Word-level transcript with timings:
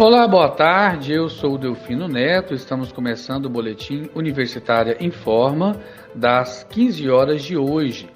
Olá, 0.00 0.26
boa 0.26 0.48
tarde. 0.48 1.12
Eu 1.12 1.28
sou 1.28 1.56
o 1.56 1.58
Delfino 1.58 2.08
Neto. 2.08 2.54
Estamos 2.54 2.90
começando 2.90 3.44
o 3.44 3.50
boletim 3.50 4.08
Universitária 4.14 4.96
Informa 4.98 5.76
das 6.14 6.66
15 6.70 7.10
horas 7.10 7.42
de 7.42 7.54
hoje, 7.54 8.08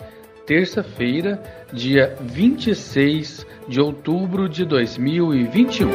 terça-feira, 0.46 1.42
dia 1.70 2.16
26 2.22 3.46
de 3.68 3.82
outubro 3.82 4.48
de 4.48 4.64
2021. 4.64 5.90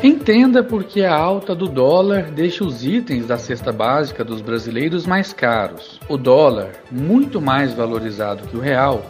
Entenda 0.00 0.62
porque 0.62 1.02
a 1.02 1.12
alta 1.12 1.56
do 1.56 1.66
dólar 1.66 2.30
deixa 2.30 2.62
os 2.62 2.86
itens 2.86 3.26
da 3.26 3.36
cesta 3.36 3.72
básica 3.72 4.22
dos 4.22 4.40
brasileiros 4.40 5.08
mais 5.08 5.32
caros. 5.32 5.98
O 6.08 6.16
dólar, 6.16 6.70
muito 6.88 7.40
mais 7.40 7.74
valorizado 7.74 8.46
que 8.46 8.56
o 8.56 8.60
real, 8.60 9.04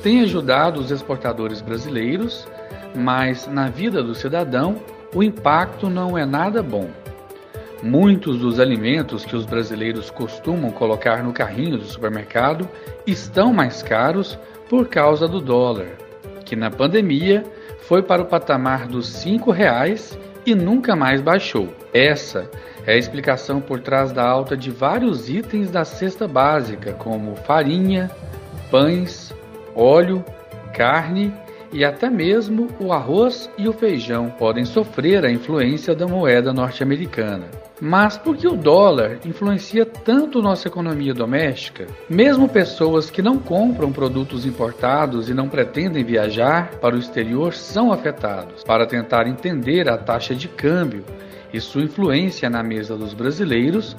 tem 0.00 0.20
ajudado 0.20 0.78
os 0.78 0.92
exportadores 0.92 1.60
brasileiros 1.60 2.46
mas 2.94 3.46
na 3.46 3.68
vida 3.68 4.02
do 4.02 4.14
cidadão 4.14 4.76
o 5.14 5.22
impacto 5.22 5.88
não 5.88 6.16
é 6.16 6.24
nada 6.24 6.62
bom. 6.62 6.90
Muitos 7.82 8.38
dos 8.38 8.58
alimentos 8.58 9.24
que 9.24 9.36
os 9.36 9.44
brasileiros 9.44 10.10
costumam 10.10 10.70
colocar 10.70 11.22
no 11.22 11.32
carrinho 11.32 11.78
do 11.78 11.84
supermercado 11.84 12.68
estão 13.06 13.52
mais 13.52 13.82
caros 13.82 14.38
por 14.68 14.88
causa 14.88 15.28
do 15.28 15.40
dólar, 15.40 15.88
que 16.44 16.56
na 16.56 16.70
pandemia 16.70 17.44
foi 17.80 18.02
para 18.02 18.22
o 18.22 18.26
patamar 18.26 18.88
dos 18.88 19.24
R$ 19.24 19.38
reais 19.52 20.18
e 20.44 20.54
nunca 20.54 20.96
mais 20.96 21.20
baixou. 21.20 21.68
Essa 21.92 22.50
é 22.86 22.94
a 22.94 22.96
explicação 22.96 23.60
por 23.60 23.80
trás 23.80 24.12
da 24.12 24.26
alta 24.26 24.56
de 24.56 24.70
vários 24.70 25.28
itens 25.28 25.70
da 25.70 25.84
cesta 25.84 26.26
básica, 26.26 26.92
como 26.92 27.36
farinha, 27.36 28.10
pães, 28.70 29.34
óleo, 29.74 30.24
carne 30.72 31.32
e 31.72 31.84
até 31.84 32.08
mesmo 32.08 32.68
o 32.80 32.92
arroz 32.92 33.50
e 33.58 33.68
o 33.68 33.72
feijão 33.72 34.30
podem 34.30 34.64
sofrer 34.64 35.24
a 35.24 35.30
influência 35.30 35.94
da 35.94 36.06
moeda 36.06 36.52
norte-americana. 36.52 37.46
Mas 37.80 38.16
por 38.16 38.36
que 38.36 38.48
o 38.48 38.56
dólar 38.56 39.18
influencia 39.24 39.84
tanto 39.84 40.40
nossa 40.40 40.66
economia 40.66 41.12
doméstica? 41.12 41.86
Mesmo 42.08 42.48
pessoas 42.48 43.10
que 43.10 43.20
não 43.20 43.38
compram 43.38 43.92
produtos 43.92 44.46
importados 44.46 45.28
e 45.28 45.34
não 45.34 45.48
pretendem 45.48 46.02
viajar 46.02 46.70
para 46.80 46.96
o 46.96 46.98
exterior 46.98 47.52
são 47.52 47.92
afetados. 47.92 48.64
Para 48.64 48.86
tentar 48.86 49.26
entender 49.26 49.90
a 49.90 49.98
taxa 49.98 50.34
de 50.34 50.48
câmbio 50.48 51.04
e 51.52 51.60
sua 51.60 51.82
influência 51.82 52.48
na 52.48 52.62
mesa 52.62 52.96
dos 52.96 53.12
brasileiros, 53.12 53.94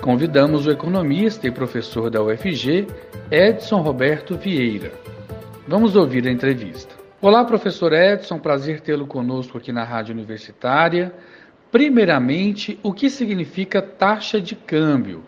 convidamos 0.00 0.66
o 0.66 0.70
economista 0.70 1.46
e 1.46 1.50
professor 1.50 2.08
da 2.08 2.22
UFG, 2.22 2.86
Edson 3.30 3.82
Roberto 3.82 4.36
Vieira. 4.36 4.92
Vamos 5.66 5.96
ouvir 5.96 6.26
a 6.26 6.32
entrevista. 6.32 6.97
Olá, 7.20 7.44
professor 7.44 7.92
Edson, 7.92 8.38
prazer 8.38 8.80
tê-lo 8.80 9.04
conosco 9.04 9.58
aqui 9.58 9.72
na 9.72 9.82
Rádio 9.82 10.14
Universitária. 10.14 11.12
Primeiramente, 11.68 12.78
o 12.80 12.92
que 12.92 13.10
significa 13.10 13.82
taxa 13.82 14.40
de 14.40 14.54
câmbio? 14.54 15.24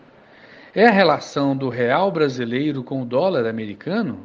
É 0.73 0.87
a 0.87 0.91
relação 0.91 1.53
do 1.53 1.67
real 1.67 2.09
brasileiro 2.09 2.81
com 2.81 3.01
o 3.01 3.05
dólar 3.05 3.45
americano? 3.45 4.19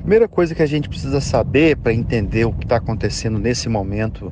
Primeira 0.00 0.28
coisa 0.28 0.54
que 0.54 0.62
a 0.62 0.66
gente 0.66 0.86
precisa 0.86 1.18
saber 1.18 1.78
para 1.78 1.94
entender 1.94 2.44
o 2.44 2.52
que 2.52 2.66
está 2.66 2.76
acontecendo 2.76 3.38
nesse 3.38 3.66
momento 3.66 4.30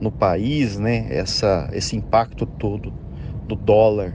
no 0.00 0.12
país, 0.12 0.78
né? 0.78 1.08
Essa, 1.10 1.68
esse 1.72 1.96
impacto 1.96 2.46
todo 2.46 2.94
do 3.48 3.56
dólar 3.56 4.12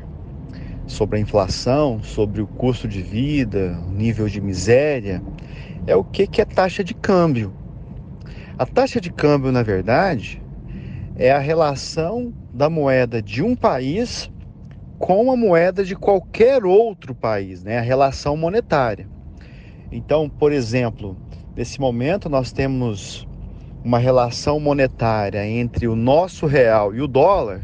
sobre 0.87 1.17
a 1.17 1.19
inflação, 1.19 2.01
sobre 2.01 2.41
o 2.41 2.47
custo 2.47 2.87
de 2.87 3.01
vida, 3.01 3.77
o 3.85 3.91
nível 3.91 4.29
de 4.29 4.39
miséria, 4.39 5.21
é 5.89 5.95
o 5.95 6.03
que, 6.03 6.27
que 6.27 6.39
é 6.39 6.45
taxa 6.45 6.83
de 6.83 6.93
câmbio. 6.93 7.51
A 8.57 8.65
taxa 8.65 9.01
de 9.01 9.11
câmbio, 9.11 9.51
na 9.51 9.63
verdade, 9.63 10.41
é 11.15 11.31
a 11.31 11.39
relação 11.39 12.31
da 12.53 12.69
moeda 12.69 13.21
de 13.21 13.41
um 13.41 13.55
país 13.55 14.31
com 14.99 15.31
a 15.31 15.35
moeda 15.35 15.83
de 15.83 15.95
qualquer 15.95 16.63
outro 16.63 17.15
país, 17.15 17.63
né? 17.63 17.79
a 17.79 17.81
relação 17.81 18.37
monetária. 18.37 19.07
Então, 19.91 20.29
por 20.29 20.51
exemplo, 20.51 21.17
nesse 21.55 21.79
momento 21.79 22.29
nós 22.29 22.51
temos 22.51 23.27
uma 23.83 23.97
relação 23.97 24.59
monetária 24.59 25.47
entre 25.47 25.87
o 25.87 25.95
nosso 25.95 26.45
real 26.45 26.93
e 26.93 27.01
o 27.01 27.07
dólar 27.07 27.61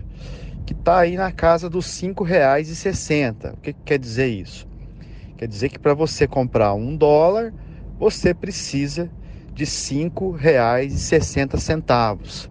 que 0.65 0.73
está 0.73 0.99
aí 0.99 1.15
na 1.15 1.31
casa 1.31 1.69
dos 1.69 2.01
R$ 2.01 2.09
5,60. 2.09 3.53
O 3.53 3.57
que, 3.57 3.73
que 3.73 3.81
quer 3.85 3.99
dizer 3.99 4.27
isso? 4.27 4.67
Quer 5.37 5.47
dizer 5.47 5.69
que 5.69 5.77
para 5.77 5.93
você 5.93 6.25
comprar 6.27 6.73
um 6.73 6.95
dólar, 6.95 7.53
você 7.97 8.33
precisa 8.33 9.09
de 9.53 9.63
R$ 9.63 9.69
5,60. 9.69 12.49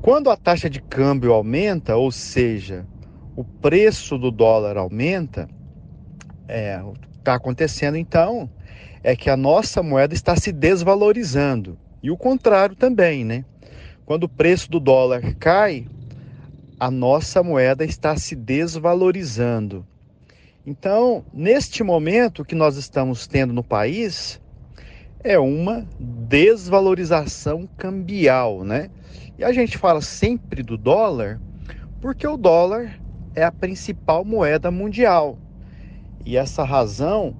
Quando 0.00 0.30
a 0.30 0.36
taxa 0.36 0.70
de 0.70 0.80
câmbio 0.80 1.32
aumenta, 1.32 1.96
ou 1.96 2.10
seja, 2.10 2.84
o 3.36 3.44
preço 3.44 4.18
do 4.18 4.30
dólar 4.30 4.76
aumenta, 4.76 5.48
é, 6.48 6.80
o 6.82 6.92
que 6.92 7.08
está 7.18 7.34
acontecendo 7.34 7.96
então 7.96 8.50
é 9.02 9.16
que 9.16 9.30
a 9.30 9.36
nossa 9.36 9.82
moeda 9.82 10.14
está 10.14 10.36
se 10.36 10.52
desvalorizando. 10.52 11.78
E 12.02 12.10
o 12.10 12.16
contrário 12.16 12.76
também, 12.76 13.24
né? 13.24 13.44
Quando 14.04 14.24
o 14.24 14.28
preço 14.28 14.70
do 14.70 14.80
dólar 14.80 15.34
cai, 15.36 15.86
a 16.78 16.90
nossa 16.90 17.42
moeda 17.42 17.84
está 17.84 18.16
se 18.16 18.34
desvalorizando. 18.34 19.86
Então, 20.66 21.24
neste 21.32 21.84
momento 21.84 22.44
que 22.44 22.56
nós 22.56 22.76
estamos 22.76 23.26
tendo 23.26 23.52
no 23.52 23.62
país, 23.62 24.40
é 25.24 25.38
uma 25.38 25.86
desvalorização 25.98 27.68
cambial, 27.76 28.64
né? 28.64 28.90
E 29.38 29.44
a 29.44 29.52
gente 29.52 29.78
fala 29.78 30.00
sempre 30.00 30.62
do 30.62 30.76
dólar 30.76 31.40
porque 32.00 32.26
o 32.26 32.36
dólar 32.36 32.98
é 33.34 33.44
a 33.44 33.52
principal 33.52 34.24
moeda 34.24 34.70
mundial. 34.70 35.38
E 36.26 36.36
essa 36.36 36.64
razão 36.64 37.36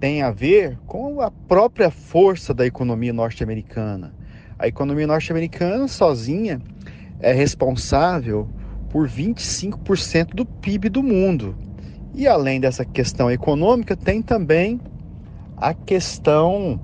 tem 0.00 0.22
a 0.22 0.30
ver 0.30 0.78
com 0.86 1.20
a 1.20 1.30
própria 1.30 1.90
força 1.90 2.52
da 2.52 2.66
economia 2.66 3.12
norte-americana. 3.12 4.12
A 4.58 4.66
economia 4.66 5.06
norte-americana 5.06 5.86
sozinha 5.86 6.60
é 7.20 7.32
responsável 7.32 8.48
por 8.90 9.08
25% 9.08 10.34
do 10.34 10.44
PIB 10.44 10.88
do 10.88 11.02
mundo. 11.02 11.56
E 12.14 12.26
além 12.26 12.60
dessa 12.60 12.84
questão 12.84 13.30
econômica, 13.30 13.96
tem 13.96 14.20
também 14.20 14.80
a 15.62 15.72
questão 15.72 16.80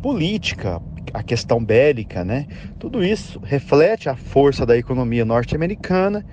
política, 0.00 0.80
a 1.12 1.22
questão 1.22 1.62
bélica, 1.62 2.24
né? 2.24 2.46
Tudo 2.78 3.04
isso 3.04 3.38
reflete 3.44 4.08
a 4.08 4.16
força 4.16 4.64
da 4.64 4.78
economia 4.78 5.26
norte-americana 5.26 6.24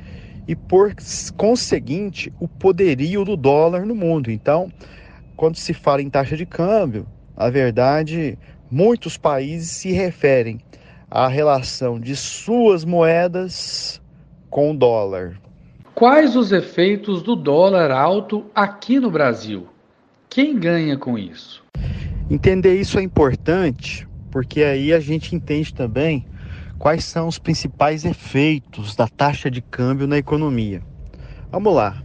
e, 0.48 0.56
por 0.56 0.96
conseguinte, 1.36 2.32
o 2.40 2.48
poderio 2.48 3.26
do 3.26 3.36
dólar 3.36 3.86
no 3.86 3.94
mundo. 3.94 4.32
Então, 4.32 4.72
quando 5.36 5.58
se 5.58 5.74
fala 5.74 6.02
em 6.02 6.10
taxa 6.10 6.38
de 6.38 6.46
câmbio, 6.46 7.06
na 7.36 7.50
verdade, 7.50 8.40
muitos 8.72 9.18
países 9.18 9.72
se 9.72 9.92
referem 9.92 10.62
à 11.12 11.28
relação 11.28 12.00
de 12.00 12.16
suas 12.16 12.86
moedas 12.86 14.02
com 14.50 14.72
o 14.72 14.78
dólar. 14.78 15.38
Quais 15.94 16.38
os 16.38 16.54
efeitos 16.54 17.22
do 17.22 17.36
dólar 17.36 17.92
alto 17.92 18.46
aqui 18.56 18.98
no 18.98 19.12
Brasil? 19.12 19.68
Quem 20.30 20.60
ganha 20.60 20.96
com 20.96 21.18
isso? 21.18 21.64
Entender 22.30 22.80
isso 22.80 23.00
é 23.00 23.02
importante, 23.02 24.08
porque 24.30 24.62
aí 24.62 24.94
a 24.94 25.00
gente 25.00 25.36
entende 25.36 25.74
também 25.74 26.24
quais 26.78 27.04
são 27.04 27.28
os 27.28 27.40
principais 27.40 28.06
efeitos 28.06 28.96
da 28.96 29.08
taxa 29.08 29.50
de 29.50 29.60
câmbio 29.60 30.06
na 30.06 30.20
economia. 30.20 30.84
Vamos 31.52 31.74
lá. 31.74 32.04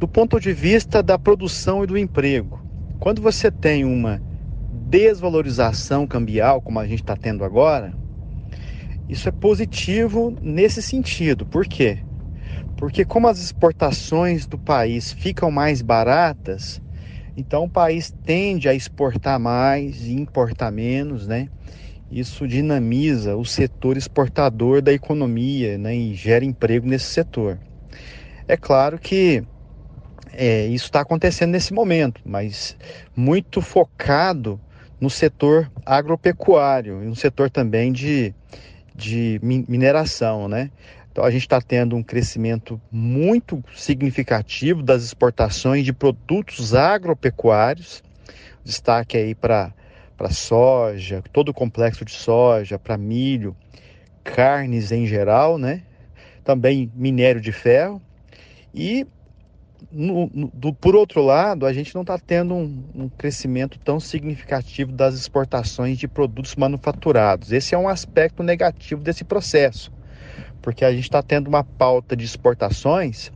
Do 0.00 0.08
ponto 0.08 0.40
de 0.40 0.52
vista 0.52 1.00
da 1.00 1.16
produção 1.16 1.84
e 1.84 1.86
do 1.86 1.96
emprego, 1.96 2.60
quando 2.98 3.22
você 3.22 3.52
tem 3.52 3.84
uma 3.84 4.20
desvalorização 4.90 6.08
cambial, 6.08 6.60
como 6.60 6.80
a 6.80 6.88
gente 6.88 7.02
está 7.02 7.14
tendo 7.16 7.44
agora, 7.44 7.94
isso 9.08 9.28
é 9.28 9.32
positivo 9.32 10.36
nesse 10.42 10.82
sentido. 10.82 11.46
Por 11.46 11.66
quê? 11.66 11.98
Porque 12.76 13.04
como 13.04 13.28
as 13.28 13.38
exportações 13.38 14.44
do 14.44 14.58
país 14.58 15.12
ficam 15.12 15.52
mais 15.52 15.80
baratas, 15.82 16.82
então 17.38 17.66
o 17.66 17.70
país 17.70 18.12
tende 18.24 18.68
a 18.68 18.74
exportar 18.74 19.38
mais 19.38 20.02
e 20.02 20.12
importar 20.12 20.72
menos, 20.72 21.24
né? 21.24 21.48
Isso 22.10 22.48
dinamiza 22.48 23.36
o 23.36 23.44
setor 23.44 23.96
exportador 23.96 24.82
da 24.82 24.92
economia 24.92 25.78
né? 25.78 25.94
e 25.94 26.14
gera 26.14 26.44
emprego 26.44 26.84
nesse 26.84 27.04
setor. 27.04 27.60
É 28.48 28.56
claro 28.56 28.98
que 28.98 29.44
é, 30.32 30.66
isso 30.66 30.86
está 30.86 31.00
acontecendo 31.02 31.50
nesse 31.50 31.72
momento, 31.72 32.20
mas 32.24 32.76
muito 33.14 33.62
focado 33.62 34.60
no 35.00 35.08
setor 35.08 35.70
agropecuário 35.86 37.04
e 37.04 37.06
no 37.06 37.14
setor 37.14 37.50
também 37.50 37.92
de, 37.92 38.34
de 38.96 39.38
mineração, 39.42 40.48
né? 40.48 40.72
Então 41.18 41.26
a 41.26 41.32
gente 41.32 41.42
está 41.42 41.60
tendo 41.60 41.96
um 41.96 42.02
crescimento 42.02 42.80
muito 42.92 43.60
significativo 43.74 44.84
das 44.84 45.02
exportações 45.02 45.84
de 45.84 45.92
produtos 45.92 46.76
agropecuários. 46.76 48.04
Destaque 48.62 49.16
aí 49.16 49.34
para 49.34 49.74
soja, 50.30 51.20
todo 51.32 51.48
o 51.48 51.52
complexo 51.52 52.04
de 52.04 52.12
soja, 52.12 52.78
para 52.78 52.96
milho, 52.96 53.56
carnes 54.22 54.92
em 54.92 55.08
geral, 55.08 55.58
né? 55.58 55.82
Também 56.44 56.88
minério 56.94 57.40
de 57.40 57.50
ferro. 57.50 58.00
E 58.72 59.04
no, 59.90 60.30
no, 60.32 60.52
do, 60.54 60.72
por 60.72 60.94
outro 60.94 61.20
lado, 61.20 61.66
a 61.66 61.72
gente 61.72 61.96
não 61.96 62.02
está 62.02 62.16
tendo 62.16 62.54
um, 62.54 62.84
um, 62.94 63.08
crescimento 63.08 63.76
tão 63.80 63.98
significativo 63.98 64.92
das 64.92 65.16
exportações 65.16 65.98
de 65.98 66.06
produtos 66.06 66.54
manufaturados. 66.54 67.50
Esse 67.50 67.74
é 67.74 67.78
um 67.78 67.88
aspecto 67.88 68.44
negativo 68.44 69.02
desse 69.02 69.24
processo, 69.24 69.90
porque 70.60 70.84
a 70.84 70.90
gente 70.90 71.04
está 71.04 71.22
tendo 71.22 71.48
uma 71.48 71.64
pauta 71.64 72.16
de 72.16 72.24
exportações 72.24 73.30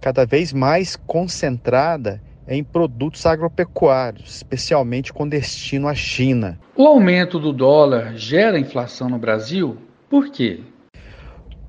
cada 0.00 0.26
vez 0.26 0.52
mais 0.52 0.96
concentrada 0.96 2.20
em 2.46 2.64
produtos 2.64 3.24
agropecuários, 3.24 4.36
especialmente 4.36 5.12
com 5.12 5.28
destino 5.28 5.86
à 5.86 5.94
China. 5.94 6.58
O 6.76 6.86
aumento 6.86 7.38
do 7.38 7.52
dólar 7.52 8.16
gera 8.16 8.58
inflação 8.58 9.08
no 9.08 9.18
Brasil? 9.18 9.76
Por 10.10 10.30
quê? 10.30 10.60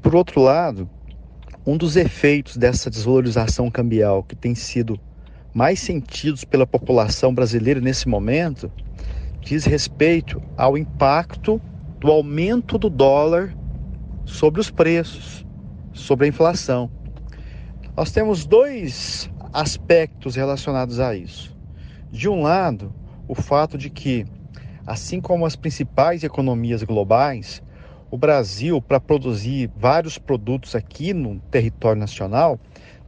Por 0.01 0.15
outro 0.15 0.41
lado, 0.41 0.89
um 1.65 1.77
dos 1.77 1.95
efeitos 1.95 2.57
dessa 2.57 2.89
desvalorização 2.89 3.69
cambial 3.71 4.23
que 4.23 4.35
tem 4.35 4.55
sido 4.55 4.99
mais 5.53 5.79
sentidos 5.79 6.43
pela 6.43 6.65
população 6.65 7.33
brasileira 7.33 7.79
nesse 7.79 8.07
momento 8.09 8.71
diz 9.41 9.65
respeito 9.65 10.41
ao 10.57 10.77
impacto 10.77 11.61
do 11.99 12.11
aumento 12.11 12.77
do 12.77 12.89
dólar 12.89 13.53
sobre 14.25 14.59
os 14.59 14.69
preços, 14.69 15.45
sobre 15.93 16.25
a 16.25 16.29
inflação. 16.29 16.89
Nós 17.95 18.11
temos 18.11 18.45
dois 18.45 19.29
aspectos 19.51 20.35
relacionados 20.35 20.99
a 20.99 21.15
isso. 21.15 21.55
De 22.11 22.27
um 22.27 22.41
lado, 22.41 22.93
o 23.27 23.35
fato 23.35 23.77
de 23.77 23.89
que, 23.89 24.25
assim 24.85 25.21
como 25.21 25.45
as 25.45 25.55
principais 25.55 26.23
economias 26.23 26.83
globais, 26.83 27.61
o 28.09 28.17
Brasil, 28.17 28.81
para 28.81 28.99
produzir 28.99 29.71
vários 29.75 30.17
produtos 30.17 30.75
aqui 30.75 31.13
no 31.13 31.39
território 31.51 31.99
nacional, 31.99 32.59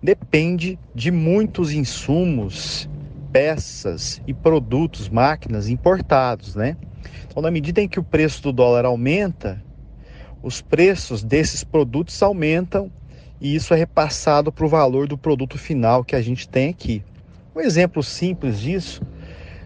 depende 0.02 0.80
de 0.94 1.12
muitos 1.12 1.72
insumos, 1.72 2.90
peças 3.32 4.22
e 4.26 4.34
produtos, 4.34 5.10
máquinas 5.10 5.68
importados, 5.68 6.56
né? 6.56 6.78
Então, 7.28 7.42
na 7.42 7.52
medida 7.52 7.82
em 7.82 7.88
que 7.88 8.00
o 8.00 8.04
preço 8.04 8.42
do 8.42 8.54
dólar 8.54 8.86
aumenta, 8.86 9.64
os 10.46 10.62
preços 10.62 11.24
desses 11.24 11.64
produtos 11.64 12.22
aumentam 12.22 12.92
e 13.42 13.56
isso 13.56 13.74
é 13.74 13.78
repassado 13.78 14.52
para 14.52 14.64
o 14.64 14.70
valor 14.70 15.08
do 15.08 15.18
produto 15.18 15.58
final 15.58 16.04
que 16.04 16.16
a 16.16 16.22
gente 16.22 16.48
tem 16.48 16.70
aqui. 16.70 17.04
Um 17.56 17.60
exemplo 17.60 18.04
simples 18.04 18.60
disso 18.60 19.02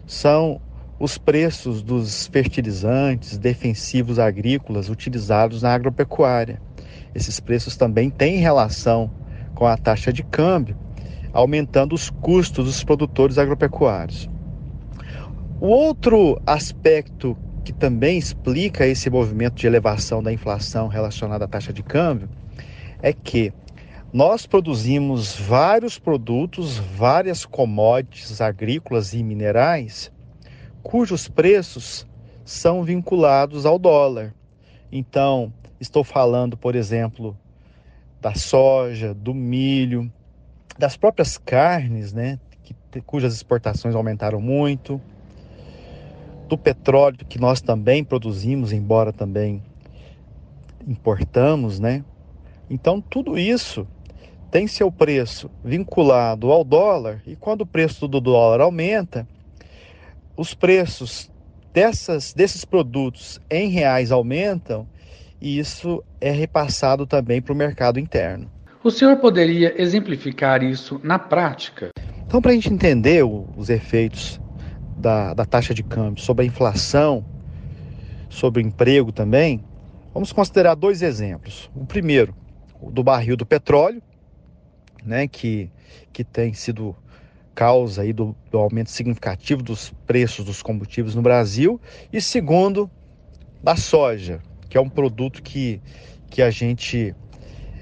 são 0.07 0.61
os 0.97 1.17
preços 1.17 1.83
dos 1.83 2.27
fertilizantes 2.27 3.37
defensivos 3.37 4.19
agrícolas 4.19 4.89
utilizados 4.89 5.61
na 5.61 5.73
agropecuária. 5.73 6.61
Esses 7.13 7.41
preços 7.41 7.75
também 7.75 8.09
têm 8.09 8.37
relação 8.37 9.11
com 9.53 9.65
a 9.65 9.75
taxa 9.75 10.13
de 10.13 10.23
câmbio, 10.23 10.77
aumentando 11.33 11.93
os 11.93 12.09
custos 12.09 12.63
dos 12.63 12.83
produtores 12.85 13.37
agropecuários. 13.37 14.29
O 15.59 15.67
outro 15.67 16.41
aspecto 16.45 17.37
que 17.59 17.73
também 17.73 18.17
explica 18.17 18.85
esse 18.85 19.09
movimento 19.09 19.55
de 19.55 19.67
elevação 19.67 20.23
da 20.23 20.31
inflação 20.31 20.87
relacionada 20.87 21.45
à 21.45 21.47
taxa 21.47 21.73
de 21.73 21.83
câmbio 21.83 22.29
é 23.01 23.13
que 23.13 23.53
nós 24.11 24.45
produzimos 24.45 25.35
vários 25.35 25.99
produtos, 25.99 26.77
várias 26.77 27.45
commodities 27.45 28.41
agrícolas 28.41 29.13
e 29.13 29.21
minerais, 29.21 30.11
cujos 30.81 31.27
preços 31.27 32.07
são 32.43 32.83
vinculados 32.83 33.65
ao 33.65 33.77
dólar. 33.77 34.33
Então, 34.91 35.53
estou 35.79 36.03
falando, 36.03 36.57
por 36.57 36.75
exemplo, 36.75 37.37
da 38.19 38.33
soja, 38.33 39.13
do 39.13 39.33
milho, 39.33 40.11
das 40.77 40.97
próprias 40.97 41.37
carnes, 41.37 42.11
né, 42.11 42.39
que, 42.63 43.01
cujas 43.01 43.35
exportações 43.35 43.93
aumentaram 43.93 44.41
muito, 44.41 44.99
do 46.49 46.57
petróleo 46.57 47.19
que 47.29 47.39
nós 47.39 47.61
também 47.61 48.03
produzimos, 48.03 48.73
embora 48.73 49.13
também 49.13 49.63
importamos, 50.87 51.79
né? 51.79 52.03
Então, 52.69 52.99
tudo 52.99 53.37
isso 53.37 53.87
tem 54.51 54.67
seu 54.67 54.91
preço 54.91 55.49
vinculado 55.63 56.51
ao 56.51 56.63
dólar 56.63 57.21
e 57.25 57.35
quando 57.35 57.61
o 57.61 57.65
preço 57.65 58.07
do 58.07 58.19
dólar 58.19 58.61
aumenta, 58.61 59.27
os 60.35 60.55
preços 60.55 61.29
dessas, 61.71 62.33
desses 62.33 62.65
produtos 62.65 63.39
em 63.49 63.69
reais 63.69 64.11
aumentam 64.11 64.87
e 65.39 65.59
isso 65.59 66.03
é 66.19 66.31
repassado 66.31 67.05
também 67.05 67.41
para 67.41 67.53
o 67.53 67.55
mercado 67.55 67.99
interno. 67.99 68.51
O 68.83 68.89
senhor 68.89 69.17
poderia 69.17 69.79
exemplificar 69.79 70.63
isso 70.63 70.99
na 71.03 71.19
prática? 71.19 71.89
Então, 72.25 72.41
para 72.41 72.51
a 72.51 72.53
gente 72.53 72.73
entender 72.73 73.23
os 73.23 73.69
efeitos 73.69 74.39
da, 74.99 75.33
da 75.33 75.45
taxa 75.45 75.73
de 75.73 75.81
câmbio 75.81 76.21
sobre 76.21 76.43
a 76.43 76.47
inflação, 76.47 77.25
sobre 78.29 78.61
o 78.61 78.65
emprego 78.65 79.11
também, 79.11 79.63
vamos 80.13 80.31
considerar 80.31 80.75
dois 80.75 81.01
exemplos. 81.01 81.69
O 81.75 81.85
primeiro, 81.85 82.35
do 82.91 83.03
barril 83.03 83.35
do 83.35 83.45
petróleo, 83.45 84.01
né, 85.03 85.27
que, 85.27 85.71
que 86.11 86.23
tem 86.23 86.53
sido 86.53 86.95
causa 87.55 88.03
aí 88.03 88.13
do, 88.13 88.35
do 88.51 88.57
aumento 88.57 88.89
significativo 88.89 89.63
dos 89.63 89.93
preços 90.05 90.45
dos 90.45 90.61
combustíveis 90.61 91.15
no 91.15 91.21
Brasil, 91.21 91.79
e 92.11 92.21
segundo, 92.21 92.89
da 93.63 93.75
soja, 93.75 94.41
que 94.69 94.77
é 94.77 94.81
um 94.81 94.89
produto 94.89 95.41
que, 95.41 95.81
que 96.29 96.41
a 96.41 96.49
gente 96.49 97.15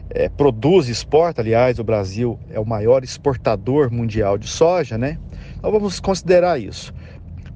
é, 0.09 0.29
produz 0.29 0.87
exporta. 0.87 1.41
Aliás, 1.41 1.77
o 1.79 1.83
Brasil 1.83 2.39
é 2.49 2.59
o 2.59 2.65
maior 2.65 3.03
exportador 3.03 3.91
mundial 3.91 4.37
de 4.37 4.47
soja, 4.47 4.97
né? 4.97 5.19
Então 5.57 5.71
vamos 5.71 5.99
considerar 5.99 6.59
isso. 6.59 6.93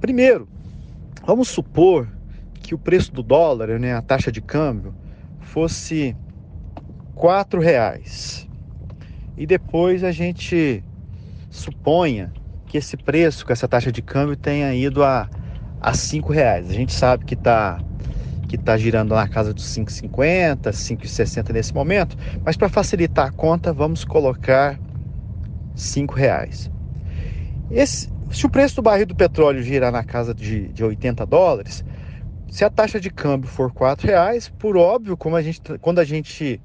Primeiro, 0.01 0.49
vamos 1.23 1.47
supor 1.47 2.09
que 2.55 2.73
o 2.73 2.79
preço 2.79 3.13
do 3.13 3.21
dólar, 3.21 3.79
né, 3.79 3.93
a 3.93 4.01
taxa 4.01 4.31
de 4.31 4.41
câmbio, 4.41 4.95
fosse 5.41 6.15
quatro 7.13 7.61
reais 7.61 8.49
e 9.37 9.45
depois 9.45 10.03
a 10.03 10.11
gente 10.11 10.83
suponha 11.51 12.33
que 12.65 12.79
esse 12.79 12.97
preço, 12.97 13.45
que 13.45 13.53
essa 13.53 13.67
taxa 13.67 13.91
de 13.91 14.01
câmbio 14.01 14.35
tenha 14.35 14.73
ido 14.73 15.03
a, 15.03 15.29
a 15.79 15.93
cinco 15.93 16.33
reais. 16.33 16.67
A 16.71 16.73
gente 16.73 16.93
sabe 16.93 17.23
que 17.23 17.35
está 17.35 17.79
que 18.49 18.57
tá 18.57 18.75
girando 18.75 19.15
na 19.15 19.27
casa 19.29 19.53
dos 19.53 19.63
5,50, 19.65 20.71
5,60 20.71 21.53
nesse 21.53 21.73
momento, 21.73 22.17
mas 22.43 22.57
para 22.57 22.67
facilitar 22.67 23.27
a 23.27 23.31
conta, 23.31 23.71
vamos 23.71 24.03
colocar 24.03 24.77
cinco 25.73 26.15
reais. 26.15 26.69
Esse, 27.69 28.10
se 28.31 28.45
o 28.45 28.49
preço 28.49 28.77
do 28.77 28.81
barril 28.81 29.05
do 29.05 29.15
petróleo 29.15 29.61
girar 29.61 29.91
na 29.91 30.03
casa 30.03 30.33
de, 30.33 30.67
de 30.69 30.83
80 30.83 31.25
dólares, 31.25 31.83
se 32.49 32.63
a 32.63 32.69
taxa 32.69 32.99
de 32.99 33.09
câmbio 33.09 33.49
for 33.49 33.71
quatro 33.71 34.07
reais, 34.07 34.49
por 34.49 34.77
óbvio, 34.77 35.17
como 35.17 35.35
a 35.35 35.41
gente, 35.41 35.61
quando 35.79 35.99
a 35.99 36.03
gente 36.03 36.61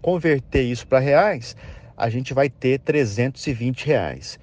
converter 0.00 0.62
isso 0.62 0.86
para 0.86 0.98
reais, 0.98 1.56
a 1.96 2.08
gente 2.08 2.32
vai 2.32 2.48
ter 2.48 2.78
320 2.80 3.86
reais. 3.86 4.38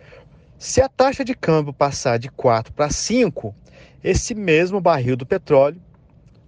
Se 0.57 0.81
a 0.81 0.89
taxa 0.89 1.23
de 1.23 1.33
câmbio 1.33 1.73
passar 1.73 2.17
de 2.17 2.29
4 2.29 2.73
para 2.73 2.89
5, 2.89 3.55
esse 4.03 4.35
mesmo 4.35 4.79
barril 4.81 5.15
do 5.15 5.25
petróleo 5.25 5.81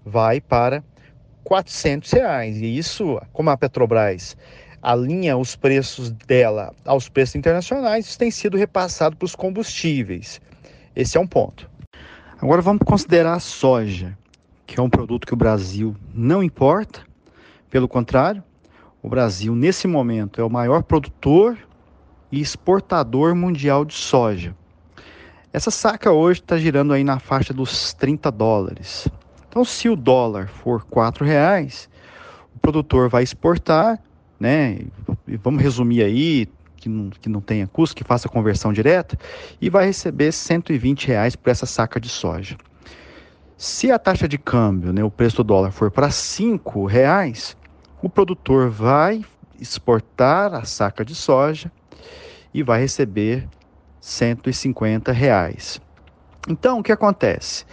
vai 0.05 0.39
para 0.39 0.83
400 1.43 2.11
reais. 2.11 2.57
E 2.57 2.77
isso, 2.77 3.21
como 3.31 3.49
a 3.49 3.57
Petrobras 3.57 4.35
alinha 4.87 5.35
os 5.35 5.53
preços 5.53 6.11
dela 6.11 6.73
aos 6.85 7.09
preços 7.09 7.35
internacionais, 7.35 8.05
isso 8.05 8.17
tem 8.17 8.31
sido 8.31 8.55
repassado 8.55 9.17
para 9.17 9.25
os 9.25 9.35
combustíveis. 9.35 10.39
Esse 10.95 11.17
é 11.17 11.19
um 11.19 11.27
ponto. 11.27 11.69
Agora 12.41 12.61
vamos 12.61 12.83
considerar 12.85 13.33
a 13.33 13.39
soja, 13.39 14.17
que 14.65 14.79
é 14.79 14.83
um 14.83 14.89
produto 14.89 15.27
que 15.27 15.33
o 15.33 15.37
Brasil 15.37 15.93
não 16.13 16.41
importa, 16.41 17.01
pelo 17.69 17.85
contrário, 17.85 18.41
o 19.03 19.09
Brasil, 19.09 19.53
nesse 19.53 19.87
momento, 19.87 20.39
é 20.39 20.43
o 20.43 20.49
maior 20.49 20.83
produtor 20.83 21.57
e 22.31 22.39
exportador 22.39 23.35
mundial 23.35 23.83
de 23.83 23.93
soja. 23.93 24.55
Essa 25.51 25.69
saca 25.69 26.11
hoje 26.11 26.39
está 26.39 26.57
girando 26.57 26.93
aí 26.93 27.03
na 27.03 27.19
faixa 27.19 27.53
dos 27.53 27.93
30 27.93 28.31
dólares. 28.31 29.07
Então, 29.49 29.65
se 29.65 29.89
o 29.89 29.97
dólar 29.97 30.47
for 30.47 30.85
R$ 30.89 31.25
reais, 31.25 31.89
o 32.55 32.59
produtor 32.59 33.09
vai 33.09 33.23
exportar, 33.23 33.99
né? 34.39 34.79
Vamos 35.43 35.61
resumir 35.61 36.03
aí, 36.03 36.47
que 36.75 36.89
não, 36.89 37.09
que 37.09 37.29
não 37.29 37.41
tenha 37.41 37.67
custo, 37.67 37.95
que 37.95 38.03
faça 38.03 38.29
conversão 38.29 38.71
direta, 38.71 39.17
e 39.59 39.69
vai 39.69 39.85
receber 39.85 40.31
120 40.31 41.07
reais 41.07 41.35
por 41.35 41.49
essa 41.49 41.65
saca 41.65 41.99
de 41.99 42.09
soja. 42.09 42.57
Se 43.57 43.91
a 43.91 43.97
taxa 43.97 44.27
de 44.27 44.37
câmbio, 44.37 44.93
né, 44.93 45.03
o 45.03 45.09
preço 45.09 45.37
do 45.37 45.43
dólar 45.43 45.71
for 45.71 45.89
para 45.89 46.07
R$ 46.07 46.13
reais, 46.87 47.57
o 48.01 48.09
produtor 48.09 48.69
vai 48.69 49.25
exportar 49.59 50.53
a 50.53 50.63
saca 50.63 51.03
de 51.03 51.15
soja 51.15 51.71
e 52.53 52.61
vai 52.61 52.79
receber 52.79 53.47
150 53.99 55.11
reais. 55.11 55.81
Então, 56.47 56.79
o 56.79 56.83
que 56.83 56.91
acontece? 56.91 57.65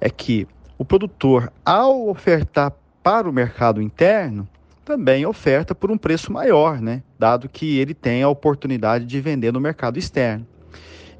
é 0.00 0.10
que 0.10 0.46
o 0.78 0.84
produtor, 0.84 1.52
ao 1.64 2.08
ofertar 2.08 2.72
para 3.02 3.28
o 3.28 3.32
mercado 3.32 3.80
interno, 3.80 4.48
também 4.86 5.26
oferta 5.26 5.74
por 5.74 5.90
um 5.90 5.98
preço 5.98 6.32
maior, 6.32 6.80
né? 6.80 7.02
dado 7.18 7.48
que 7.48 7.76
ele 7.76 7.92
tem 7.92 8.22
a 8.22 8.28
oportunidade 8.28 9.04
de 9.04 9.20
vender 9.20 9.52
no 9.52 9.60
mercado 9.60 9.98
externo. 9.98 10.46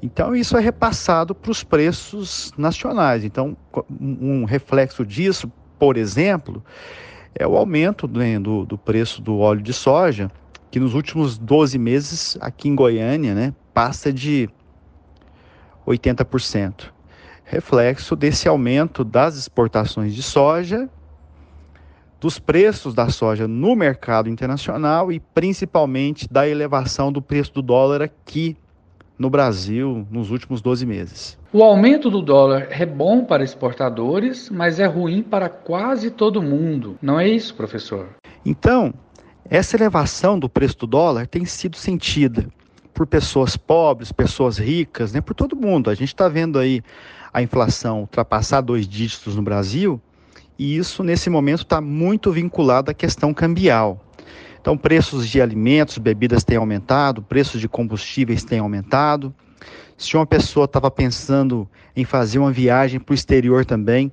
Então, 0.01 0.33
isso 0.33 0.55
é 0.55 0.61
repassado 0.61 1.35
para 1.35 1.51
os 1.51 1.65
preços 1.65 2.53
nacionais. 2.57 3.25
Então, 3.25 3.57
um 3.99 4.45
reflexo 4.45 5.05
disso, 5.05 5.51
por 5.77 5.97
exemplo, 5.97 6.63
é 7.35 7.45
o 7.45 7.57
aumento 7.57 8.07
né, 8.07 8.39
do, 8.39 8.65
do 8.65 8.77
preço 8.77 9.21
do 9.21 9.37
óleo 9.39 9.61
de 9.61 9.73
soja, 9.73 10.31
que 10.71 10.79
nos 10.79 10.93
últimos 10.93 11.37
12 11.37 11.77
meses, 11.77 12.37
aqui 12.39 12.69
em 12.69 12.75
Goiânia, 12.75 13.35
né, 13.35 13.53
passa 13.73 14.13
de 14.13 14.49
80%. 15.85 16.85
Reflexo 17.43 18.15
desse 18.15 18.47
aumento 18.47 19.03
das 19.03 19.35
exportações 19.35 20.15
de 20.15 20.23
soja 20.23 20.89
dos 22.19 22.39
preços 22.39 22.93
da 22.93 23.09
soja 23.09 23.47
no 23.47 23.75
mercado 23.75 24.29
internacional 24.29 25.11
e 25.11 25.19
principalmente 25.19 26.27
da 26.29 26.47
elevação 26.47 27.11
do 27.11 27.21
preço 27.21 27.53
do 27.53 27.61
dólar 27.61 28.01
aqui 28.01 28.57
no 29.17 29.29
Brasil 29.29 30.05
nos 30.11 30.29
últimos 30.29 30.61
12 30.61 30.85
meses. 30.85 31.37
O 31.51 31.63
aumento 31.63 32.09
do 32.09 32.21
dólar 32.21 32.67
é 32.69 32.85
bom 32.85 33.23
para 33.23 33.43
exportadores, 33.43 34.49
mas 34.49 34.79
é 34.79 34.85
ruim 34.85 35.23
para 35.23 35.49
quase 35.49 36.11
todo 36.11 36.41
mundo. 36.41 36.97
Não 37.01 37.19
é 37.19 37.27
isso, 37.27 37.55
professor? 37.55 38.09
Então, 38.45 38.93
essa 39.49 39.75
elevação 39.75 40.37
do 40.37 40.49
preço 40.49 40.77
do 40.79 40.87
dólar 40.87 41.27
tem 41.27 41.45
sido 41.45 41.77
sentida 41.77 42.47
por 42.93 43.07
pessoas 43.07 43.55
pobres, 43.55 44.11
pessoas 44.11 44.57
ricas, 44.57 45.13
né, 45.13 45.21
por 45.21 45.33
todo 45.33 45.55
mundo. 45.55 45.89
A 45.89 45.95
gente 45.95 46.09
está 46.09 46.27
vendo 46.27 46.59
aí 46.59 46.81
a 47.33 47.41
inflação 47.41 48.01
ultrapassar 48.01 48.61
dois 48.61 48.87
dígitos 48.87 49.35
no 49.35 49.41
Brasil 49.41 50.01
e 50.57 50.77
isso, 50.77 51.03
nesse 51.03 51.29
momento, 51.29 51.61
está 51.61 51.79
muito 51.79 52.31
vinculado 52.31 52.89
à 52.89 52.93
questão 52.93 53.33
cambial. 53.33 54.03
Então, 54.59 54.77
preços 54.77 55.27
de 55.27 55.39
alimentos, 55.39 55.97
bebidas 55.97 56.43
têm 56.43 56.57
aumentado, 56.57 57.21
preços 57.21 57.61
de 57.61 57.69
combustíveis 57.69 58.43
têm 58.43 58.59
aumentado. 58.59 59.33
Se 59.95 60.17
uma 60.17 60.25
pessoa 60.25 60.65
estava 60.65 60.89
pensando 60.89 61.69
em 61.95 62.03
fazer 62.03 62.39
uma 62.39 62.51
viagem 62.51 62.99
para 62.99 63.13
o 63.13 63.15
exterior 63.15 63.65
também, 63.65 64.11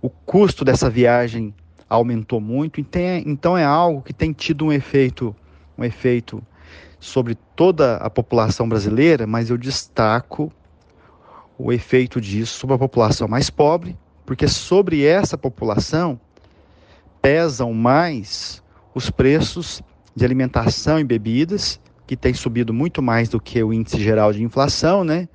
o 0.00 0.08
custo 0.08 0.64
dessa 0.64 0.88
viagem 0.88 1.54
aumentou 1.88 2.40
muito. 2.40 2.80
Então, 2.80 3.56
é 3.56 3.64
algo 3.64 4.02
que 4.02 4.12
tem 4.12 4.32
tido 4.32 4.64
um 4.64 4.72
efeito, 4.72 5.36
um 5.76 5.84
efeito 5.84 6.42
sobre 6.98 7.34
toda 7.54 7.96
a 7.96 8.08
população 8.08 8.68
brasileira, 8.68 9.26
mas 9.26 9.50
eu 9.50 9.58
destaco 9.58 10.50
o 11.58 11.72
efeito 11.72 12.20
disso 12.20 12.58
sobre 12.58 12.74
a 12.74 12.78
população 12.78 13.28
mais 13.28 13.50
pobre 13.50 13.96
porque 14.24 14.48
sobre 14.48 15.04
essa 15.04 15.36
população 15.36 16.18
pesam 17.20 17.72
mais 17.72 18.62
os 18.94 19.10
preços 19.10 19.82
de 20.14 20.24
alimentação 20.24 20.98
e 21.00 21.04
bebidas, 21.04 21.80
que 22.06 22.16
tem 22.16 22.34
subido 22.34 22.72
muito 22.72 23.02
mais 23.02 23.28
do 23.28 23.40
que 23.40 23.62
o 23.62 23.72
índice 23.72 24.00
geral 24.00 24.32
de 24.32 24.42
inflação, 24.42 25.02
né? 25.02 25.28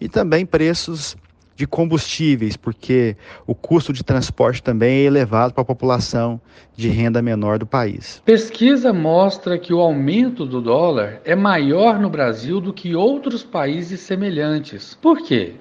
E 0.00 0.08
também 0.08 0.44
preços 0.44 1.16
de 1.54 1.66
combustíveis, 1.66 2.54
porque 2.56 3.16
o 3.46 3.54
custo 3.54 3.92
de 3.92 4.04
transporte 4.04 4.62
também 4.62 4.98
é 4.98 5.02
elevado 5.04 5.54
para 5.54 5.62
a 5.62 5.64
população 5.64 6.38
de 6.76 6.88
renda 6.90 7.22
menor 7.22 7.58
do 7.58 7.66
país. 7.66 8.20
Pesquisa 8.26 8.92
mostra 8.92 9.58
que 9.58 9.72
o 9.72 9.80
aumento 9.80 10.44
do 10.44 10.60
dólar 10.60 11.20
é 11.24 11.34
maior 11.34 11.98
no 11.98 12.10
Brasil 12.10 12.60
do 12.60 12.74
que 12.74 12.94
outros 12.94 13.42
países 13.42 14.00
semelhantes. 14.00 14.94
Por 15.00 15.22
quê? 15.22 15.54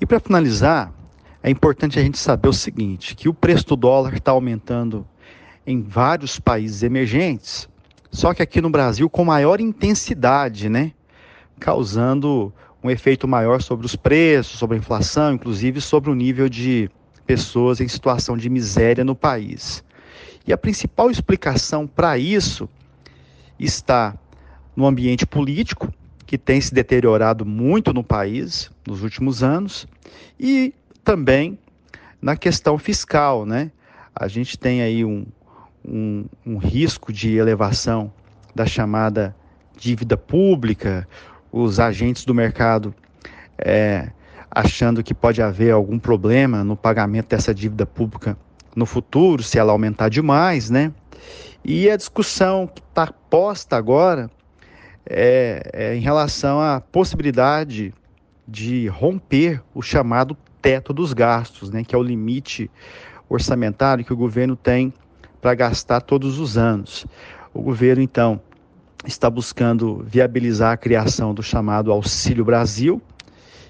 E 0.00 0.06
para 0.06 0.20
finalizar, 0.20 0.90
é 1.42 1.50
importante 1.50 1.98
a 1.98 2.02
gente 2.02 2.18
saber 2.18 2.48
o 2.48 2.52
seguinte, 2.52 3.14
que 3.14 3.28
o 3.28 3.34
preço 3.34 3.66
do 3.68 3.76
dólar 3.76 4.14
está 4.14 4.32
aumentando 4.32 5.06
em 5.66 5.82
vários 5.82 6.40
países 6.40 6.82
emergentes, 6.82 7.68
só 8.10 8.32
que 8.32 8.42
aqui 8.42 8.60
no 8.60 8.70
Brasil 8.70 9.08
com 9.08 9.24
maior 9.24 9.60
intensidade, 9.60 10.68
né? 10.68 10.92
Causando 11.60 12.52
um 12.82 12.90
efeito 12.90 13.28
maior 13.28 13.60
sobre 13.60 13.84
os 13.84 13.94
preços, 13.94 14.58
sobre 14.58 14.76
a 14.76 14.78
inflação, 14.78 15.34
inclusive 15.34 15.80
sobre 15.80 16.10
o 16.10 16.14
nível 16.14 16.48
de 16.48 16.90
pessoas 17.26 17.80
em 17.80 17.88
situação 17.88 18.36
de 18.36 18.48
miséria 18.48 19.04
no 19.04 19.14
país. 19.14 19.84
E 20.46 20.52
a 20.52 20.56
principal 20.56 21.10
explicação 21.10 21.86
para 21.86 22.16
isso 22.16 22.68
está 23.58 24.16
no 24.74 24.86
ambiente 24.86 25.26
político, 25.26 25.92
que 26.24 26.38
tem 26.38 26.60
se 26.60 26.72
deteriorado 26.72 27.44
muito 27.44 27.92
no 27.92 28.02
país 28.02 28.70
nos 28.86 29.02
últimos 29.02 29.42
anos, 29.42 29.86
e 30.38 30.72
também 31.08 31.58
na 32.20 32.36
questão 32.36 32.76
fiscal, 32.76 33.46
né? 33.46 33.70
A 34.14 34.28
gente 34.28 34.58
tem 34.58 34.82
aí 34.82 35.06
um, 35.06 35.24
um, 35.82 36.26
um 36.44 36.58
risco 36.58 37.10
de 37.10 37.34
elevação 37.34 38.12
da 38.54 38.66
chamada 38.66 39.34
dívida 39.74 40.18
pública, 40.18 41.08
os 41.50 41.80
agentes 41.80 42.26
do 42.26 42.34
mercado 42.34 42.94
é, 43.56 44.10
achando 44.50 45.02
que 45.02 45.14
pode 45.14 45.40
haver 45.40 45.72
algum 45.72 45.98
problema 45.98 46.62
no 46.62 46.76
pagamento 46.76 47.28
dessa 47.28 47.54
dívida 47.54 47.86
pública 47.86 48.36
no 48.76 48.84
futuro, 48.84 49.42
se 49.42 49.58
ela 49.58 49.72
aumentar 49.72 50.10
demais, 50.10 50.68
né? 50.68 50.92
E 51.64 51.88
a 51.88 51.96
discussão 51.96 52.66
que 52.66 52.82
está 52.82 53.10
posta 53.30 53.78
agora 53.78 54.30
é, 55.08 55.70
é 55.72 55.96
em 55.96 56.00
relação 56.00 56.60
à 56.60 56.82
possibilidade 56.82 57.94
de 58.46 58.88
romper 58.88 59.62
o 59.74 59.80
chamado 59.80 60.36
teto 60.60 60.92
dos 60.92 61.12
gastos, 61.12 61.70
né, 61.70 61.84
que 61.84 61.94
é 61.94 61.98
o 61.98 62.02
limite 62.02 62.70
orçamentário 63.28 64.04
que 64.04 64.12
o 64.12 64.16
governo 64.16 64.56
tem 64.56 64.92
para 65.40 65.54
gastar 65.54 66.00
todos 66.00 66.38
os 66.38 66.58
anos. 66.58 67.06
O 67.52 67.62
governo, 67.62 68.02
então, 68.02 68.40
está 69.06 69.30
buscando 69.30 70.04
viabilizar 70.04 70.72
a 70.72 70.76
criação 70.76 71.32
do 71.32 71.42
chamado 71.42 71.92
Auxílio 71.92 72.44
Brasil, 72.44 73.00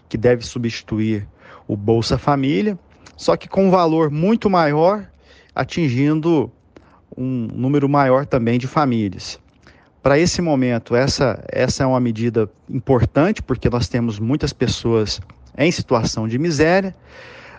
que 0.09 0.17
deve 0.17 0.45
substituir 0.45 1.27
o 1.67 1.77
Bolsa 1.77 2.17
Família, 2.17 2.79
só 3.17 3.37
que 3.37 3.49
com 3.49 3.67
um 3.67 3.71
valor 3.71 4.11
muito 4.11 4.49
maior, 4.49 5.07
atingindo 5.55 6.51
um 7.17 7.49
número 7.53 7.89
maior 7.89 8.25
também 8.25 8.59
de 8.59 8.67
famílias. 8.67 9.39
Para 10.03 10.19
esse 10.19 10.41
momento, 10.41 10.95
essa, 10.95 11.45
essa 11.49 11.83
é 11.83 11.87
uma 11.87 12.01
medida 12.01 12.49
importante, 12.71 13.43
porque 13.43 13.69
nós 13.69 13.89
temos 13.89 14.19
muitas 14.19 14.53
pessoas 14.53 15.21
em 15.59 15.73
situação 15.73 16.29
de 16.29 16.39
miséria, 16.39 16.95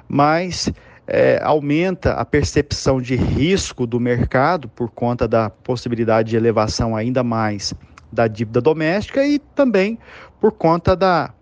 mas 0.08 0.72
é, 1.06 1.39
aumenta 1.44 2.13
a 2.13 2.24
percepção 2.24 3.01
de 3.01 3.15
risco 3.15 3.86
do 3.86 4.00
mercado 4.00 4.70
por 4.70 4.89
conta 4.89 5.27
da 5.27 5.50
possibilidade 5.50 6.29
de 6.29 6.38
elevação 6.38 6.96
ainda 6.96 7.24
mais 7.24 7.74
da 8.12 8.27
dívida 8.27 8.62
doméstica 8.62 9.25
e 9.25 9.38
também 9.38 10.00
por 10.39 10.51
conta 10.51 10.96
da 10.96 11.34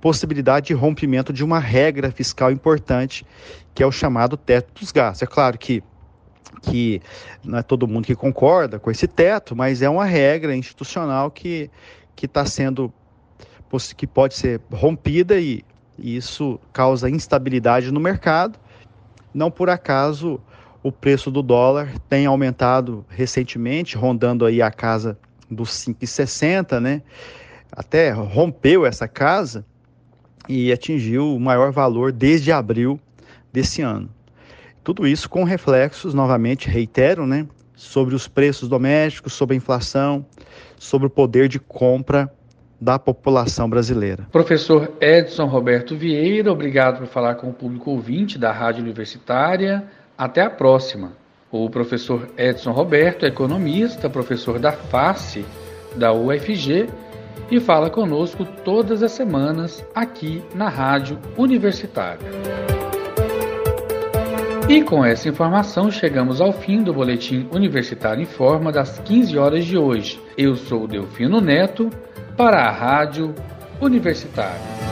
possibilidade 0.00 0.66
de 0.66 0.74
rompimento 0.74 1.32
de 1.32 1.44
uma 1.44 1.60
regra 1.60 2.10
fiscal 2.10 2.50
importante, 2.50 3.24
que 3.72 3.82
é 3.82 3.86
o 3.86 3.92
chamado 3.92 4.36
teto 4.36 4.80
dos 4.80 4.90
gastos. 4.90 5.22
É 5.22 5.26
claro 5.26 5.56
que 5.56 5.82
que 6.60 7.00
não 7.42 7.58
é 7.58 7.62
todo 7.62 7.88
mundo 7.88 8.04
que 8.04 8.14
concorda 8.14 8.78
com 8.78 8.90
esse 8.90 9.08
teto, 9.08 9.56
mas 9.56 9.82
é 9.82 9.88
uma 9.88 10.04
regra 10.04 10.54
institucional 10.54 11.30
que 11.30 11.70
que 12.14 12.26
está 12.26 12.44
sendo 12.44 12.92
que 13.96 14.06
pode 14.06 14.34
ser 14.34 14.60
rompida 14.70 15.40
e 15.40 15.64
e 16.02 16.16
isso 16.16 16.58
causa 16.72 17.08
instabilidade 17.08 17.92
no 17.92 18.00
mercado. 18.00 18.58
Não 19.32 19.50
por 19.50 19.70
acaso 19.70 20.40
o 20.82 20.90
preço 20.90 21.30
do 21.30 21.42
dólar 21.42 21.96
tem 22.08 22.26
aumentado 22.26 23.06
recentemente, 23.08 23.96
rondando 23.96 24.44
aí 24.44 24.60
a 24.60 24.70
casa 24.70 25.16
dos 25.48 25.70
5,60, 25.70 26.80
né? 26.80 27.02
Até 27.70 28.10
rompeu 28.10 28.84
essa 28.84 29.06
casa 29.06 29.64
e 30.48 30.72
atingiu 30.72 31.34
o 31.34 31.40
maior 31.40 31.70
valor 31.70 32.10
desde 32.10 32.50
abril 32.50 32.98
desse 33.52 33.80
ano. 33.80 34.10
Tudo 34.82 35.06
isso 35.06 35.30
com 35.30 35.44
reflexos, 35.44 36.12
novamente, 36.12 36.68
reitero, 36.68 37.24
né, 37.24 37.46
sobre 37.76 38.16
os 38.16 38.26
preços 38.26 38.68
domésticos, 38.68 39.32
sobre 39.32 39.54
a 39.54 39.56
inflação, 39.56 40.26
sobre 40.76 41.06
o 41.06 41.10
poder 41.10 41.46
de 41.48 41.60
compra 41.60 42.30
da 42.82 42.98
população 42.98 43.70
brasileira. 43.70 44.26
Professor 44.32 44.90
Edson 45.00 45.46
Roberto 45.46 45.96
Vieira, 45.96 46.50
obrigado 46.50 46.98
por 46.98 47.06
falar 47.06 47.36
com 47.36 47.48
o 47.48 47.52
público 47.52 47.92
ouvinte 47.92 48.36
da 48.36 48.50
Rádio 48.50 48.82
Universitária. 48.82 49.84
Até 50.18 50.42
a 50.42 50.50
próxima. 50.50 51.12
O 51.48 51.70
professor 51.70 52.28
Edson 52.36 52.72
Roberto 52.72 53.24
é 53.24 53.28
economista, 53.28 54.10
professor 54.10 54.58
da 54.58 54.72
FACE 54.72 55.44
da 55.94 56.12
UFG 56.12 56.88
e 57.50 57.60
fala 57.60 57.88
conosco 57.88 58.44
todas 58.64 59.00
as 59.00 59.12
semanas 59.12 59.84
aqui 59.94 60.42
na 60.52 60.68
Rádio 60.68 61.20
Universitária. 61.36 62.26
E 64.68 64.82
com 64.82 65.04
essa 65.04 65.28
informação 65.28 65.88
chegamos 65.88 66.40
ao 66.40 66.52
fim 66.52 66.82
do 66.82 66.92
boletim 66.92 67.46
Universitário 67.52 68.22
em 68.22 68.26
Forma 68.26 68.72
das 68.72 68.98
15 69.00 69.38
horas 69.38 69.64
de 69.64 69.78
hoje. 69.78 70.20
Eu 70.36 70.56
sou 70.56 70.88
Delfino 70.88 71.40
Neto 71.40 71.88
para 72.36 72.68
a 72.68 72.70
Rádio 72.70 73.34
Universitária. 73.80 74.91